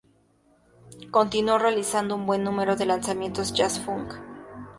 [1.11, 4.15] Continuó realizando un buen número de lanzamientos jazz funk.